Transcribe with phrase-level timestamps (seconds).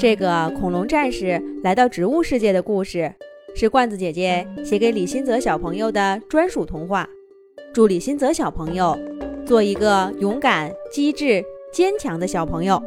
[0.00, 3.14] 这个恐龙战士来到植物世界的故事，
[3.54, 7.06] 是罐子姐姐写给李新泽小朋友的专属童话。
[7.74, 8.98] 祝李新泽小朋友
[9.44, 12.82] 做一个勇敢、机智、坚强的小朋友。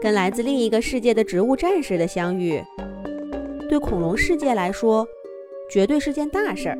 [0.00, 2.60] 跟来自另一个世界的植物战士的相遇，
[3.68, 5.06] 对恐龙世界来说，
[5.70, 6.78] 绝对是件大事儿。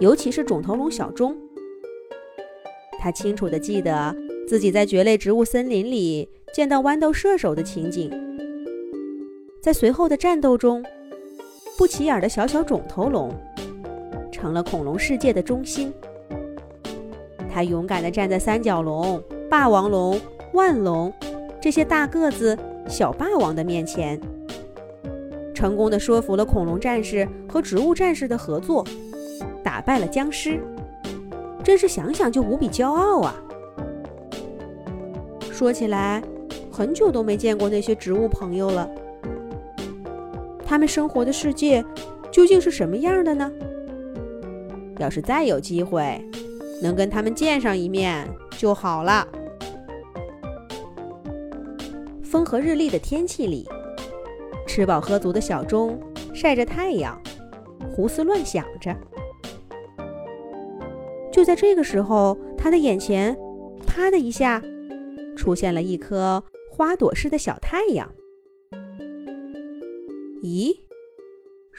[0.00, 1.36] 尤其是肿头龙小钟，
[2.98, 4.12] 他清楚地记得
[4.48, 6.28] 自己在蕨类植物森林里。
[6.54, 8.10] 见到豌豆射手的情景，
[9.60, 10.82] 在随后的战斗中，
[11.76, 13.30] 不起眼的小小肿头龙
[14.32, 15.92] 成了恐龙世界的中心。
[17.52, 20.18] 他勇敢地站在三角龙、霸王龙、
[20.54, 21.12] 万龙
[21.60, 22.56] 这些大个子
[22.88, 24.18] 小霸王的面前，
[25.52, 28.82] 成功地说服了恐龙战士和植物战士的合作，
[29.62, 30.58] 打败了僵尸。
[31.62, 33.42] 真是想想就无比骄傲啊！
[35.56, 36.22] 说起来。
[36.70, 38.86] 很久都没见过那些植物朋友了，
[40.62, 41.82] 他们生活的世界
[42.30, 43.50] 究竟是什么样的呢？
[44.98, 46.22] 要是再有机会
[46.82, 49.26] 能跟他们见上一面就好了。
[52.22, 53.66] 风和日丽的天气里，
[54.66, 55.98] 吃饱喝足的小钟
[56.34, 57.18] 晒着太阳，
[57.90, 58.94] 胡思乱想着。
[61.32, 63.34] 就在这个时候，他的眼前
[63.86, 64.62] 啪的一下
[65.36, 66.42] 出现了一颗。
[66.68, 68.14] 花朵似的小太阳，
[70.42, 70.76] 咦，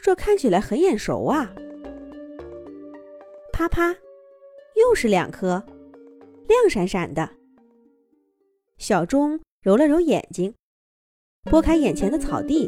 [0.02, 1.54] 这看起来很眼熟啊！
[3.54, 3.96] 啪啪，
[4.74, 5.64] 又是两颗，
[6.48, 7.30] 亮闪闪的。
[8.80, 10.56] 小钟揉了揉眼睛，
[11.44, 12.68] 拨开眼前的草地，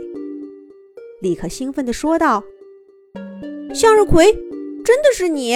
[1.19, 2.43] 立刻兴奋地说道
[3.73, 4.31] ：“向日葵，
[4.85, 5.55] 真的是你！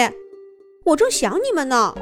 [0.85, 1.93] 我正想你们呢。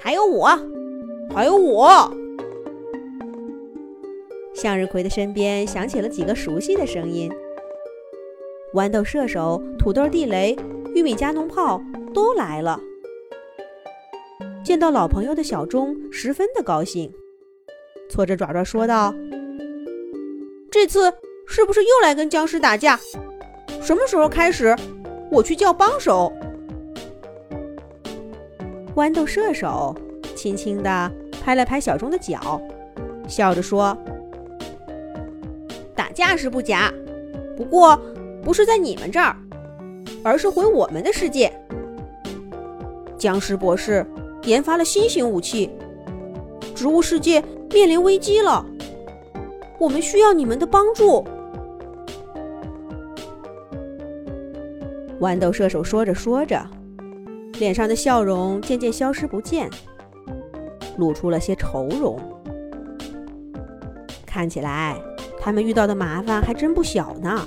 [0.00, 0.48] 还有我。”
[1.32, 2.12] 还有我，
[4.52, 7.30] 向日葵的身边响起了几个熟悉的声音。
[8.74, 10.58] 豌豆射手、土豆地雷、
[10.92, 11.80] 玉米加农炮
[12.12, 12.80] 都来了。
[14.64, 17.12] 见到老朋友的小钟十分的高兴，
[18.08, 19.14] 搓着爪爪说道
[20.68, 21.12] ：“这次
[21.46, 22.98] 是不是又来跟僵尸打架？
[23.80, 24.74] 什么时候开始？
[25.30, 26.32] 我去叫帮手。”
[28.94, 29.94] 豌豆射手。
[30.36, 31.12] 轻轻地
[31.42, 32.58] 拍了拍小钟的脚，
[33.28, 33.94] 笑着说
[35.94, 36.90] ：“打架是不假，
[37.58, 38.00] 不过
[38.42, 39.36] 不是在你们这儿，
[40.22, 41.52] 而是回我们的世界。
[43.18, 44.06] 僵尸博士
[44.44, 45.68] 研发了新型武器，
[46.74, 48.64] 植物世界面临危机了，
[49.78, 51.22] 我们需要你们的帮助。”
[55.20, 56.66] 豌豆射手说着说着，
[57.60, 59.70] 脸上的笑容渐渐消失不见。
[60.96, 62.18] 露出了些愁容，
[64.26, 65.00] 看起来
[65.38, 67.46] 他们遇到的麻烦还真不小呢。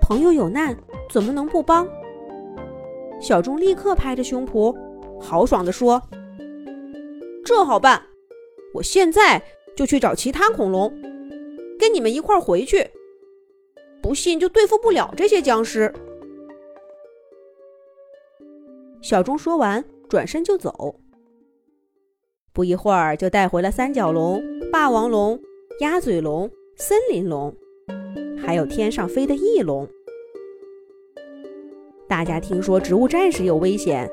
[0.00, 0.76] 朋友有难，
[1.10, 1.86] 怎么能不帮？
[3.20, 4.74] 小钟立刻拍着胸脯，
[5.20, 6.02] 豪爽地说
[7.44, 8.02] ：“这好办，
[8.74, 9.42] 我现在
[9.76, 10.92] 就去找其他恐龙，
[11.78, 12.90] 跟你们一块儿回去。
[14.02, 15.92] 不信就对付不了这些僵尸。”
[19.06, 20.96] 小钟说完，转身就走。
[22.52, 25.40] 不一会儿，就带回了三角龙、霸王龙、
[25.78, 27.54] 鸭嘴龙、森林龙，
[28.36, 29.88] 还有天上飞的翼龙。
[32.08, 34.10] 大家听说植物战士有危险，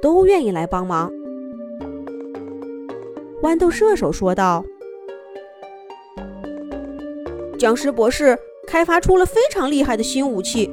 [0.00, 1.12] 都愿意来帮忙。
[3.42, 4.64] 豌豆射手说道
[7.60, 10.70] ：“僵尸博士开发出了非常厉害的新武器，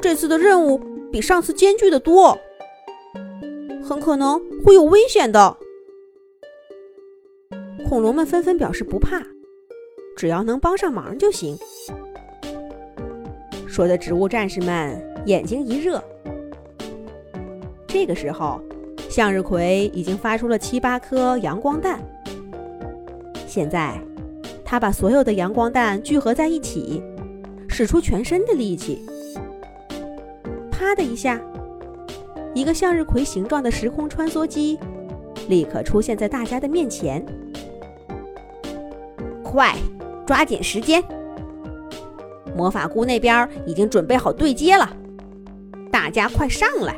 [0.00, 0.80] 这次的任务
[1.10, 2.38] 比上次艰巨的多，
[3.82, 5.56] 很可能会有危险的。”
[7.88, 9.22] 恐龙们纷纷表示不怕，
[10.16, 11.56] 只要能帮上忙就行。
[13.66, 16.02] 说的植物战士们眼睛一热。
[17.86, 18.60] 这个时候，
[19.08, 21.98] 向日葵已经发出了七八颗阳光弹。
[23.46, 23.98] 现在，
[24.62, 27.02] 他把所有的阳光弹聚合在一起，
[27.68, 29.02] 使出全身的力气。
[30.78, 31.40] 啪的一下，
[32.54, 34.78] 一个向日葵形状的时空穿梭机
[35.48, 37.24] 立刻出现在大家的面前。
[39.42, 39.74] 快，
[40.24, 41.02] 抓紧时间！
[42.56, 44.88] 魔法菇那边已经准备好对接了，
[45.90, 46.94] 大家快上来！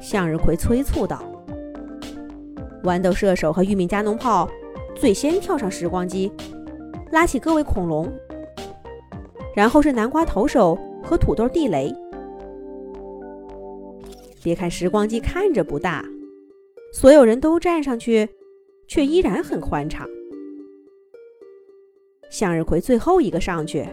[0.00, 1.22] 向日葵催促道。
[2.82, 4.48] 豌豆射手和玉米加农炮
[4.96, 6.32] 最先跳上时光机，
[7.12, 8.12] 拉起各位恐龙，
[9.54, 10.76] 然后是南瓜投手
[11.06, 11.94] 和土豆地雷。
[14.42, 16.04] 别看时光机看着不大，
[16.92, 18.28] 所有人都站上去，
[18.88, 20.08] 却依然很宽敞。
[22.28, 23.86] 向日葵最后一个上去，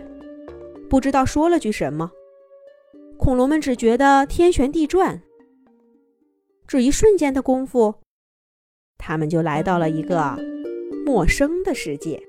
[0.90, 2.12] 不知道说了句什么，
[3.18, 5.22] 恐龙们只觉得天旋地转。
[6.68, 7.94] 只一瞬间的功夫，
[8.98, 10.36] 他们就来到了一个
[11.06, 12.22] 陌生的世界。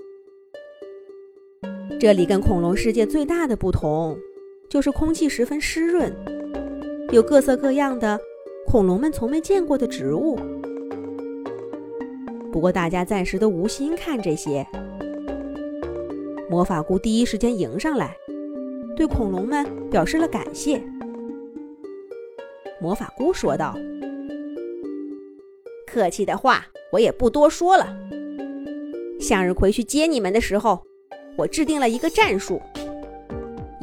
[2.00, 4.18] 这里跟恐龙世界最大的不同，
[4.68, 6.12] 就是空气十分湿润，
[7.12, 8.18] 有各色各样的
[8.66, 10.38] 恐龙们从没见过的植物。
[12.52, 14.66] 不过大家暂时都无心看这些。
[16.48, 18.16] 魔法菇第一时间迎上来，
[18.96, 20.80] 对恐龙们表示了感谢。
[22.80, 23.76] 魔法菇说道
[25.86, 27.96] ：“客气的话，我也不多说了。
[29.18, 30.80] 向日葵去接你们的时候，
[31.36, 32.60] 我制定了一个战术，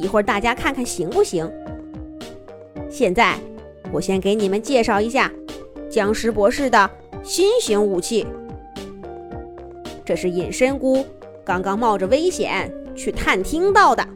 [0.02, 1.48] 一会儿大家看看行不行？
[2.90, 3.38] 现在，
[3.92, 5.30] 我先给你们介绍一下
[5.88, 6.90] 僵尸博士的
[7.22, 8.26] 新型武器。
[10.04, 11.06] 这是隐身菇。”
[11.44, 14.06] 刚刚冒着危险去探听到的，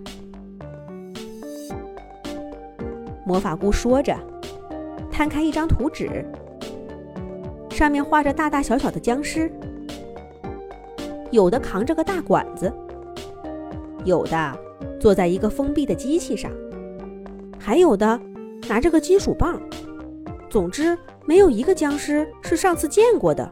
[3.24, 4.16] 魔法菇说着，
[5.10, 6.24] 摊开一张图纸，
[7.68, 9.50] 上面画着大大小小的僵尸，
[11.32, 12.72] 有的扛着个大管子，
[14.04, 14.56] 有的
[14.98, 16.50] 坐在一个封闭的机器上，
[17.58, 18.20] 还有的
[18.68, 19.60] 拿着个金属棒。
[20.48, 20.96] 总之，
[21.26, 23.50] 没有一个僵尸是上次见过的。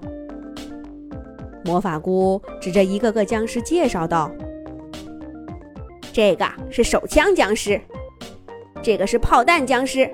[1.65, 4.31] 魔法菇指着一个个僵尸介绍道
[6.13, 7.81] ：“这个是手枪僵尸，
[8.83, 10.11] 这个是炮弹僵尸，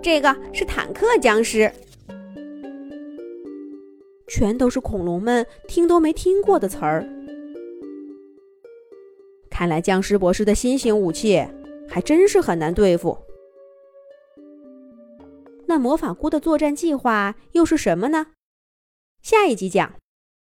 [0.00, 1.70] 这个是坦克僵尸，
[4.28, 7.04] 全都是恐龙们听都没听过的词儿。
[9.60, 11.46] 看来僵尸博士的新型武器
[11.86, 13.18] 还真是很难对付。
[15.66, 18.28] 那魔法菇的作战计划又是什么呢？
[19.20, 19.92] 下一集讲。”